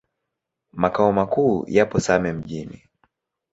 [0.71, 2.83] Makao makuu yapo Same Mjini.